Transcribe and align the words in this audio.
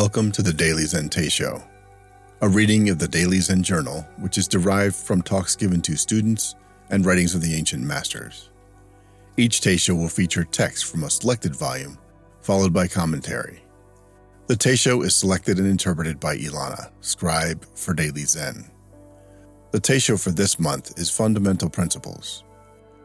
Welcome 0.00 0.32
to 0.32 0.42
the 0.42 0.54
Daily 0.54 0.86
Zen 0.86 1.10
Show, 1.28 1.62
a 2.40 2.48
reading 2.48 2.88
of 2.88 2.98
the 2.98 3.06
Daily 3.06 3.38
Zen 3.38 3.62
Journal, 3.62 4.00
which 4.16 4.38
is 4.38 4.48
derived 4.48 4.96
from 4.96 5.20
talks 5.20 5.54
given 5.54 5.82
to 5.82 5.94
students 5.94 6.54
and 6.88 7.04
writings 7.04 7.34
of 7.34 7.42
the 7.42 7.54
ancient 7.54 7.82
masters. 7.82 8.48
Each 9.36 9.60
Teisho 9.60 9.94
will 9.94 10.08
feature 10.08 10.44
text 10.44 10.86
from 10.86 11.04
a 11.04 11.10
selected 11.10 11.54
volume, 11.54 11.98
followed 12.40 12.72
by 12.72 12.88
commentary. 12.88 13.62
The 14.46 14.54
Teisho 14.54 15.04
is 15.04 15.14
selected 15.14 15.58
and 15.58 15.68
interpreted 15.68 16.18
by 16.18 16.38
Ilana, 16.38 16.90
scribe 17.02 17.66
for 17.74 17.92
Daily 17.92 18.24
Zen. 18.24 18.70
The 19.70 19.82
Teisho 19.82 20.18
for 20.18 20.30
this 20.30 20.58
month 20.58 20.98
is 20.98 21.10
Fundamental 21.10 21.68
Principles 21.68 22.42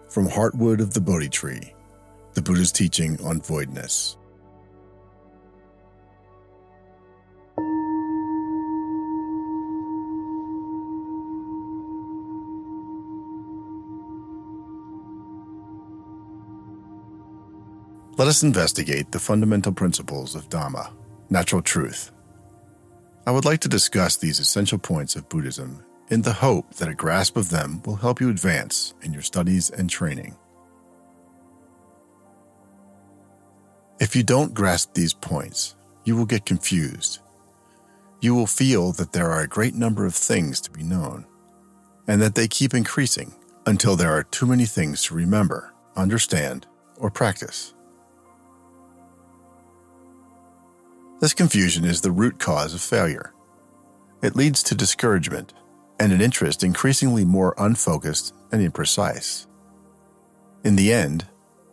from 0.08 0.30
Heartwood 0.30 0.80
of 0.80 0.94
the 0.94 1.02
Bodhi 1.02 1.28
Tree, 1.28 1.74
the 2.36 2.42
Buddha's 2.42 2.72
teaching 2.72 3.20
on 3.22 3.42
voidness. 3.42 4.16
Let 18.18 18.30
us 18.30 18.44
investigate 18.44 19.12
the 19.12 19.20
fundamental 19.20 19.74
principles 19.74 20.36
of 20.36 20.48
Dhamma, 20.48 20.90
natural 21.30 21.62
truth. 21.62 22.12
I 23.28 23.32
would 23.32 23.44
like 23.44 23.60
to 23.62 23.68
discuss 23.68 24.16
these 24.16 24.40
essential 24.40 24.78
points 24.78 25.18
of 25.18 25.28
Buddhism 25.28 25.84
in 26.10 26.22
the 26.22 26.32
hope 26.32 26.76
that 26.76 26.88
a 26.88 26.96
grasp 26.96 27.36
of 27.36 27.50
them 27.50 27.82
will 27.86 27.98
help 27.98 28.22
you 28.22 28.30
advance 28.30 28.94
in 29.02 29.12
your 29.12 29.22
studies 29.22 29.70
and 29.70 29.90
training. 29.90 30.38
If 34.00 34.16
you 34.16 34.24
don't 34.24 34.54
grasp 34.54 34.94
these 34.94 35.14
points, 35.14 35.76
you 36.06 36.16
will 36.16 36.26
get 36.26 36.46
confused. 36.46 37.20
You 38.22 38.34
will 38.34 38.48
feel 38.48 38.94
that 38.94 39.12
there 39.12 39.30
are 39.30 39.42
a 39.42 39.48
great 39.48 39.76
number 39.76 40.06
of 40.06 40.16
things 40.16 40.62
to 40.62 40.72
be 40.72 40.84
known, 40.84 41.26
and 42.08 42.22
that 42.22 42.36
they 42.36 42.48
keep 42.48 42.74
increasing 42.74 43.36
until 43.66 43.98
there 43.98 44.14
are 44.14 44.24
too 44.24 44.46
many 44.46 44.66
things 44.66 45.04
to 45.04 45.16
remember, 45.16 45.74
understand, 45.98 46.66
or 46.98 47.12
practice. 47.12 47.75
This 51.22 51.34
confusion 51.34 51.86
is 51.86 52.02
the 52.02 52.12
root 52.12 52.40
cause 52.40 52.74
of 52.74 52.82
failure. 52.82 53.34
It 54.22 54.36
leads 54.36 54.62
to 54.64 54.76
discouragement 54.76 55.54
and 55.98 56.12
an 56.12 56.20
interest 56.20 56.64
increasingly 56.64 57.24
more 57.24 57.56
unfocused 57.58 58.34
and 58.52 58.62
imprecise. 58.62 59.48
In 60.66 60.76
the 60.76 60.92
end, 60.92 61.26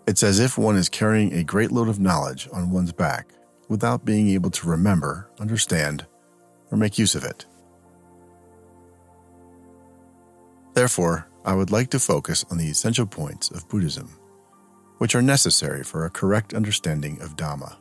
it's 0.06 0.22
as 0.22 0.38
if 0.38 0.56
one 0.56 0.76
is 0.76 0.88
carrying 0.88 1.32
a 1.32 1.42
great 1.42 1.72
load 1.72 1.88
of 1.88 1.98
knowledge 1.98 2.48
on 2.52 2.70
one's 2.70 2.92
back 2.92 3.32
without 3.68 4.04
being 4.04 4.28
able 4.28 4.50
to 4.50 4.68
remember, 4.68 5.28
understand, 5.40 6.06
or 6.70 6.78
make 6.78 6.98
use 6.98 7.14
of 7.16 7.24
it. 7.24 7.46
Therefore, 10.74 11.26
I 11.44 11.54
would 11.54 11.70
like 11.70 11.90
to 11.90 11.98
focus 11.98 12.44
on 12.50 12.58
the 12.58 12.70
essential 12.70 13.06
points 13.06 13.50
of 13.50 13.68
Buddhism, 13.68 14.08
which 14.98 15.16
are 15.16 15.22
necessary 15.22 15.82
for 15.82 16.04
a 16.04 16.10
correct 16.10 16.54
understanding 16.54 17.20
of 17.20 17.36
Dhamma. 17.36 17.76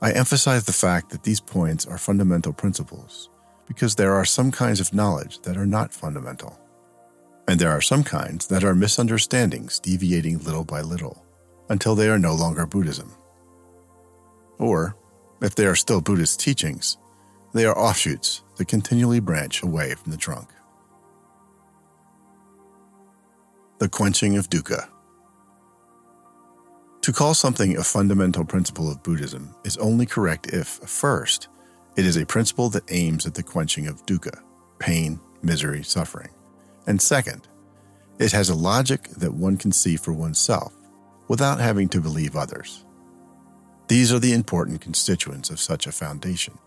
I 0.00 0.12
emphasize 0.12 0.64
the 0.64 0.72
fact 0.72 1.10
that 1.10 1.24
these 1.24 1.40
points 1.40 1.84
are 1.84 1.98
fundamental 1.98 2.52
principles 2.52 3.30
because 3.66 3.96
there 3.96 4.14
are 4.14 4.24
some 4.24 4.52
kinds 4.52 4.80
of 4.80 4.94
knowledge 4.94 5.40
that 5.42 5.56
are 5.56 5.66
not 5.66 5.92
fundamental, 5.92 6.58
and 7.48 7.58
there 7.58 7.72
are 7.72 7.80
some 7.80 8.04
kinds 8.04 8.46
that 8.46 8.62
are 8.62 8.74
misunderstandings 8.74 9.80
deviating 9.80 10.38
little 10.38 10.64
by 10.64 10.82
little 10.82 11.24
until 11.68 11.94
they 11.94 12.08
are 12.08 12.18
no 12.18 12.34
longer 12.34 12.64
Buddhism. 12.64 13.12
Or, 14.58 14.96
if 15.42 15.54
they 15.54 15.66
are 15.66 15.74
still 15.74 16.00
Buddhist 16.00 16.40
teachings, 16.40 16.96
they 17.52 17.64
are 17.64 17.76
offshoots 17.76 18.42
that 18.56 18.68
continually 18.68 19.20
branch 19.20 19.62
away 19.62 19.94
from 19.94 20.12
the 20.12 20.18
trunk. 20.18 20.48
The 23.78 23.88
quenching 23.88 24.36
of 24.36 24.48
dukkha. 24.48 24.88
To 27.08 27.14
call 27.14 27.32
something 27.32 27.74
a 27.78 27.82
fundamental 27.82 28.44
principle 28.44 28.90
of 28.90 29.02
Buddhism 29.02 29.54
is 29.64 29.78
only 29.78 30.04
correct 30.04 30.48
if, 30.48 30.66
first, 30.66 31.48
it 31.96 32.04
is 32.04 32.18
a 32.18 32.26
principle 32.26 32.68
that 32.68 32.92
aims 32.92 33.24
at 33.24 33.32
the 33.32 33.42
quenching 33.42 33.86
of 33.86 34.04
dukkha, 34.04 34.42
pain, 34.78 35.18
misery, 35.40 35.82
suffering. 35.82 36.28
And 36.86 37.00
second, 37.00 37.48
it 38.18 38.32
has 38.32 38.50
a 38.50 38.54
logic 38.54 39.04
that 39.16 39.32
one 39.32 39.56
can 39.56 39.72
see 39.72 39.96
for 39.96 40.12
oneself 40.12 40.74
without 41.28 41.60
having 41.60 41.88
to 41.88 42.00
believe 42.02 42.36
others. 42.36 42.84
These 43.86 44.12
are 44.12 44.18
the 44.18 44.34
important 44.34 44.82
constituents 44.82 45.48
of 45.48 45.58
such 45.58 45.86
a 45.86 45.92
foundation. 45.92 46.58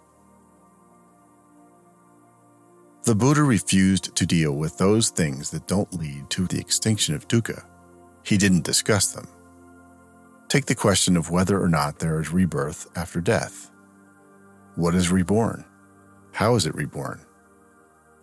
The 3.03 3.13
Buddha 3.13 3.43
refused 3.43 4.15
to 4.15 4.25
deal 4.25 4.53
with 4.53 4.79
those 4.79 5.11
things 5.11 5.51
that 5.51 5.67
don't 5.67 5.93
lead 5.93 6.31
to 6.31 6.47
the 6.47 6.59
extinction 6.59 7.13
of 7.13 7.27
dukkha. 7.27 7.63
He 8.23 8.39
didn't 8.39 8.63
discuss 8.63 9.11
them. 9.11 9.27
Take 10.51 10.65
the 10.65 10.75
question 10.75 11.15
of 11.15 11.29
whether 11.29 11.63
or 11.63 11.69
not 11.69 11.99
there 11.99 12.19
is 12.19 12.33
rebirth 12.33 12.85
after 12.97 13.21
death. 13.21 13.71
What 14.75 14.93
is 14.95 15.09
reborn? 15.09 15.63
How 16.33 16.55
is 16.55 16.65
it 16.65 16.75
reborn? 16.75 17.25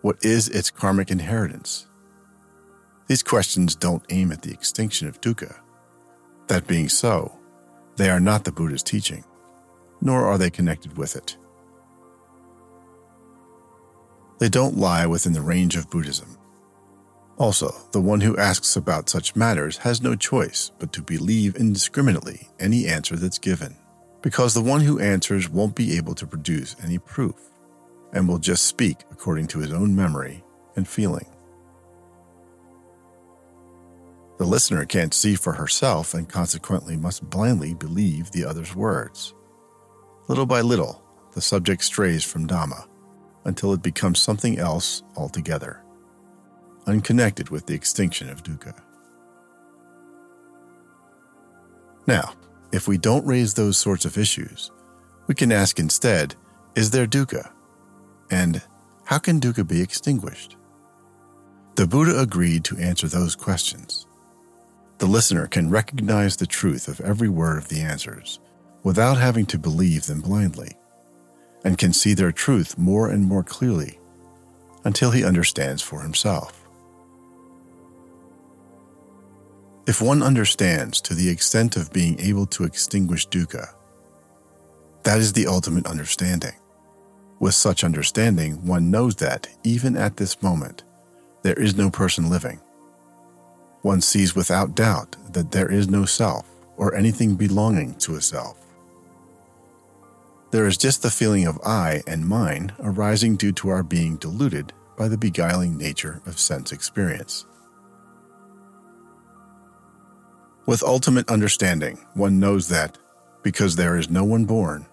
What 0.03 0.23
is 0.23 0.47
its 0.47 0.69
karmic 0.69 1.09
inheritance? 1.09 1.87
These 3.07 3.23
questions 3.23 3.75
don't 3.75 4.05
aim 4.11 4.31
at 4.31 4.43
the 4.43 4.51
extinction 4.51 5.07
of 5.07 5.19
dukkha. 5.21 5.59
That 6.45 6.67
being 6.67 6.87
so, 6.87 7.35
they 7.95 8.11
are 8.11 8.19
not 8.19 8.43
the 8.43 8.51
Buddha's 8.51 8.83
teaching, 8.83 9.25
nor 9.99 10.27
are 10.27 10.37
they 10.37 10.51
connected 10.51 10.99
with 10.99 11.15
it. 11.15 11.35
They 14.37 14.49
don't 14.49 14.77
lie 14.77 15.07
within 15.07 15.33
the 15.33 15.41
range 15.41 15.75
of 15.75 15.89
Buddhism. 15.89 16.37
Also, 17.39 17.73
the 17.93 18.01
one 18.01 18.19
who 18.19 18.35
asks 18.35 18.75
about 18.75 19.07
such 19.07 19.35
matters 19.35 19.77
has 19.77 20.01
no 20.01 20.13
choice 20.13 20.71
but 20.77 20.91
to 20.91 21.01
believe 21.01 21.55
indiscriminately 21.55 22.49
any 22.59 22.85
answer 22.85 23.15
that's 23.15 23.39
given, 23.39 23.77
because 24.21 24.53
the 24.53 24.61
one 24.61 24.81
who 24.81 24.99
answers 24.99 25.49
won't 25.49 25.73
be 25.73 25.95
able 25.95 26.13
to 26.13 26.27
produce 26.27 26.75
any 26.83 26.97
proof 26.99 27.35
and 28.11 28.27
will 28.27 28.39
just 28.39 28.65
speak 28.65 28.97
according 29.09 29.47
to 29.47 29.59
his 29.59 29.71
own 29.71 29.95
memory 29.95 30.43
and 30.75 30.85
feeling. 30.85 31.25
The 34.37 34.45
listener 34.45 34.83
can't 34.85 35.13
see 35.13 35.35
for 35.35 35.53
herself 35.53 36.13
and 36.13 36.27
consequently 36.27 36.97
must 36.97 37.29
blindly 37.29 37.73
believe 37.73 38.31
the 38.31 38.43
other's 38.43 38.75
words. 38.75 39.33
Little 40.27 40.45
by 40.45 40.59
little, 40.59 41.01
the 41.35 41.41
subject 41.41 41.85
strays 41.85 42.23
from 42.23 42.47
Dhamma 42.47 42.85
until 43.45 43.71
it 43.71 43.81
becomes 43.81 44.19
something 44.19 44.59
else 44.59 45.03
altogether 45.15 45.83
unconnected 46.87 47.49
with 47.49 47.65
the 47.65 47.75
extinction 47.75 48.29
of 48.29 48.43
dukkha. 48.43 48.73
Now, 52.07 52.33
if 52.71 52.87
we 52.87 52.97
don't 52.97 53.25
raise 53.25 53.53
those 53.53 53.77
sorts 53.77 54.05
of 54.05 54.17
issues, 54.17 54.71
we 55.27 55.35
can 55.35 55.51
ask 55.51 55.79
instead 55.79 56.35
Is 56.75 56.91
there 56.91 57.07
dukkha? 57.07 57.51
And 58.31 58.61
how 59.05 59.17
can 59.17 59.39
dukkha 59.39 59.67
be 59.67 59.81
extinguished? 59.81 60.55
The 61.75 61.87
Buddha 61.87 62.19
agreed 62.19 62.63
to 62.65 62.77
answer 62.77 63.07
those 63.07 63.35
questions. 63.35 64.05
The 64.97 65.05
listener 65.05 65.47
can 65.47 65.69
recognize 65.69 66.35
the 66.35 66.45
truth 66.45 66.87
of 66.87 66.99
every 66.99 67.29
word 67.29 67.57
of 67.57 67.69
the 67.69 67.79
answers 67.79 68.39
without 68.83 69.17
having 69.17 69.45
to 69.45 69.57
believe 69.57 70.05
them 70.05 70.21
blindly, 70.21 70.77
and 71.63 71.77
can 71.77 71.93
see 71.93 72.13
their 72.13 72.31
truth 72.31 72.77
more 72.77 73.09
and 73.09 73.25
more 73.25 73.43
clearly 73.43 73.99
until 74.83 75.11
he 75.11 75.23
understands 75.23 75.81
for 75.81 76.01
himself. 76.01 76.58
If 79.89 80.03
one 80.03 80.21
understands 80.21 81.01
to 81.01 81.15
the 81.15 81.27
extent 81.27 81.75
of 81.75 81.91
being 81.91 82.19
able 82.19 82.45
to 82.45 82.63
extinguish 82.63 83.27
dukkha, 83.27 83.73
that 85.01 85.17
is 85.17 85.33
the 85.33 85.47
ultimate 85.47 85.87
understanding. 85.87 86.53
With 87.39 87.55
such 87.55 87.83
understanding, 87.83 88.63
one 88.63 88.91
knows 88.91 89.15
that, 89.15 89.47
even 89.63 89.97
at 89.97 90.15
this 90.15 90.43
moment, 90.43 90.83
there 91.41 91.59
is 91.59 91.75
no 91.75 91.89
person 91.89 92.29
living. 92.29 92.61
One 93.81 93.99
sees 93.99 94.35
without 94.35 94.75
doubt 94.75 95.15
that 95.33 95.49
there 95.49 95.71
is 95.71 95.89
no 95.89 96.05
self 96.05 96.45
or 96.77 96.93
anything 96.93 97.33
belonging 97.33 97.95
to 97.95 98.13
a 98.13 98.21
self. 98.21 98.63
There 100.51 100.67
is 100.67 100.77
just 100.77 101.01
the 101.01 101.09
feeling 101.09 101.47
of 101.47 101.59
I 101.65 102.03
and 102.05 102.27
mine 102.27 102.73
arising 102.79 103.37
due 103.37 103.53
to 103.53 103.69
our 103.69 103.81
being 103.81 104.17
deluded 104.17 104.71
by 104.95 105.07
the 105.07 105.17
beguiling 105.17 105.79
nature 105.79 106.21
of 106.27 106.37
sense 106.37 106.71
experience. 106.71 107.47
With 110.69 110.83
ultimate 110.83 111.27
understanding, 111.31 111.97
one 112.13 112.39
knows 112.39 112.67
that 112.67 112.95
because 113.41 113.75
there 113.75 113.97
is 113.97 114.11
no 114.11 114.23
one 114.23 114.45
born, 114.45 114.85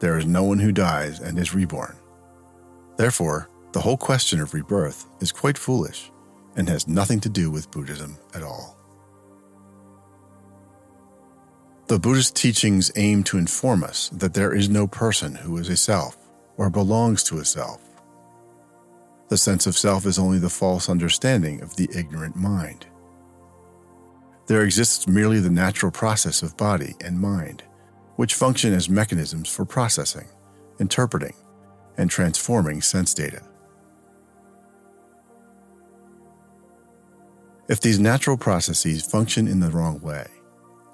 there 0.00 0.18
is 0.18 0.26
no 0.26 0.42
one 0.42 0.58
who 0.58 0.72
dies 0.72 1.20
and 1.20 1.38
is 1.38 1.54
reborn. 1.54 1.96
Therefore, 2.96 3.48
the 3.70 3.78
whole 3.78 3.96
question 3.96 4.40
of 4.40 4.54
rebirth 4.54 5.06
is 5.20 5.30
quite 5.30 5.56
foolish 5.56 6.10
and 6.56 6.68
has 6.68 6.88
nothing 6.88 7.20
to 7.20 7.28
do 7.28 7.48
with 7.48 7.70
Buddhism 7.70 8.18
at 8.34 8.42
all. 8.42 8.76
The 11.86 12.00
Buddhist 12.00 12.34
teachings 12.34 12.90
aim 12.96 13.22
to 13.22 13.38
inform 13.38 13.84
us 13.84 14.08
that 14.08 14.34
there 14.34 14.52
is 14.52 14.68
no 14.68 14.88
person 14.88 15.36
who 15.36 15.58
is 15.58 15.68
a 15.68 15.76
self 15.76 16.16
or 16.56 16.70
belongs 16.70 17.22
to 17.22 17.38
a 17.38 17.44
self. 17.44 17.80
The 19.28 19.38
sense 19.38 19.68
of 19.68 19.78
self 19.78 20.06
is 20.06 20.18
only 20.18 20.40
the 20.40 20.50
false 20.50 20.88
understanding 20.88 21.62
of 21.62 21.76
the 21.76 21.88
ignorant 21.94 22.34
mind. 22.34 22.86
There 24.50 24.64
exists 24.64 25.06
merely 25.06 25.38
the 25.38 25.48
natural 25.48 25.92
process 25.92 26.42
of 26.42 26.56
body 26.56 26.96
and 27.04 27.20
mind, 27.20 27.62
which 28.16 28.34
function 28.34 28.74
as 28.74 28.88
mechanisms 28.88 29.48
for 29.48 29.64
processing, 29.64 30.26
interpreting, 30.80 31.34
and 31.96 32.10
transforming 32.10 32.82
sense 32.82 33.14
data. 33.14 33.42
If 37.68 37.80
these 37.80 38.00
natural 38.00 38.36
processes 38.36 39.06
function 39.06 39.46
in 39.46 39.60
the 39.60 39.70
wrong 39.70 40.00
way, 40.00 40.26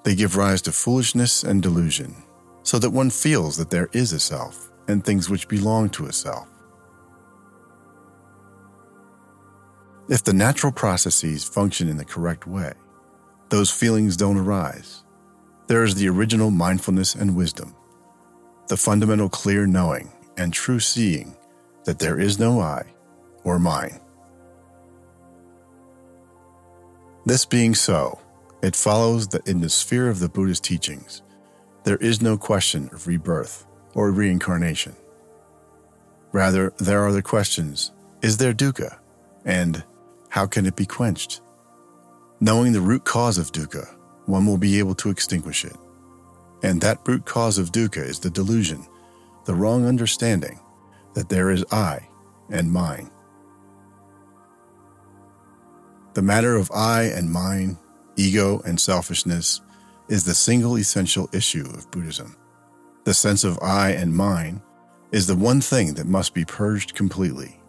they 0.04 0.14
give 0.14 0.36
rise 0.36 0.60
to 0.60 0.70
foolishness 0.70 1.42
and 1.42 1.62
delusion, 1.62 2.14
so 2.62 2.78
that 2.78 2.90
one 2.90 3.08
feels 3.08 3.56
that 3.56 3.70
there 3.70 3.88
is 3.94 4.12
a 4.12 4.20
self 4.20 4.70
and 4.86 5.02
things 5.02 5.30
which 5.30 5.48
belong 5.48 5.88
to 5.88 6.08
a 6.08 6.12
self. 6.12 6.46
If 10.10 10.24
the 10.24 10.34
natural 10.34 10.72
processes 10.72 11.42
function 11.42 11.88
in 11.88 11.96
the 11.96 12.04
correct 12.04 12.46
way, 12.46 12.74
those 13.48 13.70
feelings 13.70 14.16
don't 14.16 14.38
arise. 14.38 15.02
There 15.66 15.84
is 15.84 15.94
the 15.94 16.08
original 16.08 16.50
mindfulness 16.50 17.14
and 17.14 17.36
wisdom, 17.36 17.74
the 18.68 18.76
fundamental 18.76 19.28
clear 19.28 19.66
knowing 19.66 20.10
and 20.36 20.52
true 20.52 20.80
seeing 20.80 21.36
that 21.84 21.98
there 21.98 22.18
is 22.18 22.38
no 22.38 22.60
I 22.60 22.84
or 23.44 23.58
mine. 23.58 24.00
This 27.24 27.44
being 27.44 27.74
so, 27.74 28.20
it 28.62 28.76
follows 28.76 29.28
that 29.28 29.46
in 29.48 29.60
the 29.60 29.68
sphere 29.68 30.08
of 30.08 30.20
the 30.20 30.28
Buddhist 30.28 30.64
teachings, 30.64 31.22
there 31.84 31.96
is 31.96 32.22
no 32.22 32.36
question 32.36 32.88
of 32.92 33.06
rebirth 33.06 33.66
or 33.94 34.10
reincarnation. 34.10 34.94
Rather, 36.32 36.72
there 36.78 37.02
are 37.02 37.12
the 37.12 37.22
questions 37.22 37.92
Is 38.22 38.36
there 38.36 38.52
dukkha? 38.52 38.98
And 39.44 39.84
how 40.28 40.46
can 40.46 40.66
it 40.66 40.76
be 40.76 40.86
quenched? 40.86 41.40
Knowing 42.40 42.72
the 42.72 42.80
root 42.80 43.04
cause 43.04 43.38
of 43.38 43.52
dukkha, 43.52 43.86
one 44.26 44.46
will 44.46 44.58
be 44.58 44.78
able 44.78 44.94
to 44.94 45.10
extinguish 45.10 45.64
it. 45.64 45.76
And 46.62 46.80
that 46.80 47.06
root 47.06 47.24
cause 47.24 47.58
of 47.58 47.72
dukkha 47.72 48.02
is 48.02 48.18
the 48.18 48.30
delusion, 48.30 48.86
the 49.44 49.54
wrong 49.54 49.86
understanding 49.86 50.60
that 51.14 51.28
there 51.28 51.50
is 51.50 51.64
I 51.72 52.08
and 52.50 52.70
mine. 52.70 53.10
The 56.14 56.22
matter 56.22 56.56
of 56.56 56.70
I 56.72 57.04
and 57.04 57.30
mine 57.30 57.78
ego, 58.16 58.60
and 58.64 58.80
selfishness 58.80 59.60
is 60.08 60.24
the 60.24 60.34
single 60.34 60.78
essential 60.78 61.28
issue 61.32 61.66
of 61.74 61.90
Buddhism. 61.90 62.36
The 63.04 63.14
sense 63.14 63.44
of 63.44 63.58
I 63.62 63.90
and 63.90 64.14
mine 64.14 64.62
is 65.12 65.26
the 65.26 65.36
one 65.36 65.60
thing 65.60 65.94
that 65.94 66.06
must 66.06 66.34
be 66.34 66.44
purged 66.44 66.94
completely. 66.94 67.60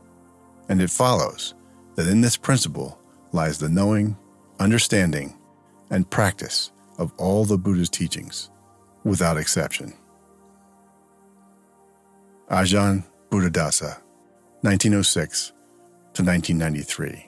And 0.69 0.81
it 0.81 0.89
follows 0.89 1.53
that 1.95 2.07
in 2.07 2.21
this 2.21 2.37
principle 2.37 2.99
lies 3.31 3.59
the 3.59 3.69
knowing, 3.69 4.17
understanding, 4.59 5.37
and 5.89 6.09
practice 6.09 6.71
of 6.97 7.13
all 7.17 7.45
the 7.45 7.57
Buddha's 7.57 7.89
teachings, 7.89 8.49
without 9.03 9.37
exception. 9.37 9.93
Ajahn 12.49 13.03
Buddhadasa, 13.29 14.01
1906 14.61 15.53
to 16.13 16.23
1993. 16.23 17.26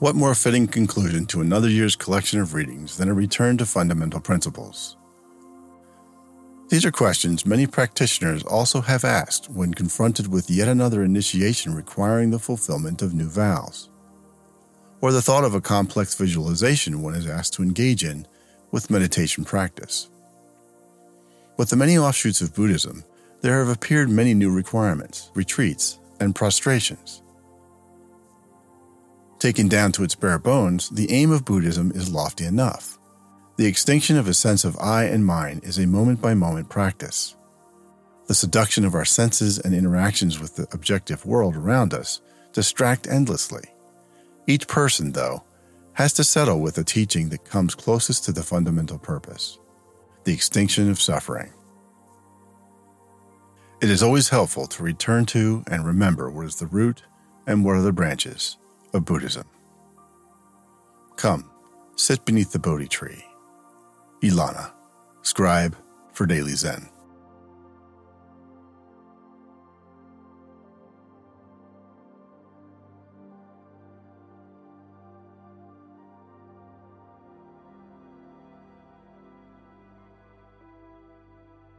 What 0.00 0.14
more 0.14 0.36
fitting 0.36 0.68
conclusion 0.68 1.26
to 1.26 1.40
another 1.40 1.68
year's 1.68 1.96
collection 1.96 2.40
of 2.40 2.54
readings 2.54 2.96
than 2.96 3.08
a 3.08 3.14
return 3.14 3.58
to 3.58 3.66
fundamental 3.66 4.20
principles? 4.20 4.96
These 6.68 6.84
are 6.84 6.92
questions 6.92 7.44
many 7.44 7.66
practitioners 7.66 8.44
also 8.44 8.80
have 8.80 9.04
asked 9.04 9.50
when 9.50 9.74
confronted 9.74 10.32
with 10.32 10.48
yet 10.48 10.68
another 10.68 11.02
initiation 11.02 11.74
requiring 11.74 12.30
the 12.30 12.38
fulfillment 12.38 13.02
of 13.02 13.12
new 13.12 13.28
vows, 13.28 13.90
or 15.00 15.10
the 15.10 15.20
thought 15.20 15.42
of 15.42 15.54
a 15.54 15.60
complex 15.60 16.14
visualization 16.14 17.02
one 17.02 17.16
is 17.16 17.26
asked 17.26 17.54
to 17.54 17.64
engage 17.64 18.04
in 18.04 18.24
with 18.70 18.90
meditation 18.90 19.44
practice. 19.44 20.10
With 21.56 21.70
the 21.70 21.76
many 21.76 21.98
offshoots 21.98 22.40
of 22.40 22.54
Buddhism, 22.54 23.02
there 23.40 23.58
have 23.58 23.68
appeared 23.68 24.10
many 24.10 24.32
new 24.32 24.54
requirements, 24.54 25.32
retreats, 25.34 25.98
and 26.20 26.36
prostrations 26.36 27.22
Taken 29.38 29.68
down 29.68 29.92
to 29.92 30.02
its 30.02 30.16
bare 30.16 30.38
bones, 30.38 30.88
the 30.88 31.12
aim 31.12 31.30
of 31.30 31.44
Buddhism 31.44 31.92
is 31.94 32.12
lofty 32.12 32.44
enough. 32.44 32.98
The 33.56 33.66
extinction 33.66 34.16
of 34.16 34.26
a 34.26 34.34
sense 34.34 34.64
of 34.64 34.76
I 34.80 35.04
and 35.04 35.24
mine 35.24 35.60
is 35.62 35.78
a 35.78 35.86
moment 35.86 36.20
by 36.20 36.34
moment 36.34 36.68
practice. 36.68 37.36
The 38.26 38.34
seduction 38.34 38.84
of 38.84 38.94
our 38.94 39.04
senses 39.04 39.58
and 39.58 39.74
interactions 39.74 40.40
with 40.40 40.56
the 40.56 40.66
objective 40.72 41.24
world 41.24 41.54
around 41.54 41.94
us 41.94 42.20
distract 42.52 43.06
endlessly. 43.06 43.62
Each 44.48 44.66
person, 44.66 45.12
though, 45.12 45.44
has 45.92 46.12
to 46.14 46.24
settle 46.24 46.60
with 46.60 46.76
a 46.76 46.84
teaching 46.84 47.28
that 47.28 47.44
comes 47.44 47.76
closest 47.76 48.24
to 48.24 48.32
the 48.32 48.42
fundamental 48.42 48.98
purpose 48.98 49.58
the 50.24 50.34
extinction 50.34 50.90
of 50.90 51.00
suffering. 51.00 51.50
It 53.80 53.88
is 53.88 54.02
always 54.02 54.28
helpful 54.28 54.66
to 54.66 54.82
return 54.82 55.24
to 55.26 55.64
and 55.70 55.86
remember 55.86 56.28
what 56.28 56.44
is 56.44 56.56
the 56.56 56.66
root 56.66 57.04
and 57.46 57.64
what 57.64 57.76
are 57.76 57.82
the 57.82 57.92
branches 57.92 58.58
of 58.94 59.04
Buddhism. 59.04 59.46
Come, 61.16 61.50
sit 61.96 62.24
beneath 62.24 62.52
the 62.52 62.58
Bodhi 62.58 62.88
tree. 62.88 63.24
Ilana, 64.22 64.72
scribe 65.22 65.76
for 66.12 66.26
Daily 66.26 66.52
Zen. 66.52 66.88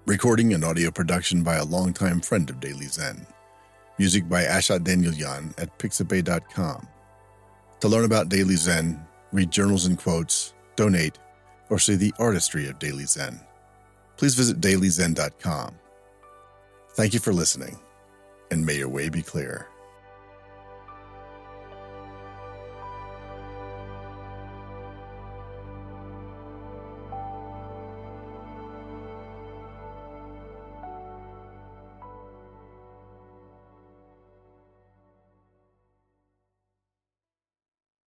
Recording 0.05 0.55
and 0.55 0.63
audio 0.65 0.89
production 0.89 1.43
by 1.43 1.57
a 1.57 1.63
longtime 1.63 2.19
friend 2.21 2.49
of 2.49 2.59
Daily 2.59 2.87
Zen. 2.87 3.27
Music 3.99 4.27
by 4.27 4.43
Ashot 4.43 4.79
Danielyan 4.79 5.53
at 5.59 5.77
pixabay.com. 5.77 6.87
To 7.81 7.87
learn 7.87 8.05
about 8.05 8.29
Daily 8.29 8.55
Zen, 8.55 8.99
read 9.31 9.51
journals 9.51 9.85
and 9.85 9.97
quotes, 9.97 10.53
donate, 10.75 11.17
or 11.69 11.79
see 11.79 11.95
the 11.95 12.13
artistry 12.19 12.67
of 12.67 12.77
Daily 12.79 13.05
Zen, 13.05 13.39
please 14.17 14.35
visit 14.35 14.59
dailyzen.com. 14.59 15.75
Thank 16.91 17.13
you 17.13 17.19
for 17.19 17.31
listening, 17.31 17.79
and 18.51 18.65
may 18.65 18.75
your 18.75 18.89
way 18.89 19.07
be 19.07 19.21
clear. 19.21 19.67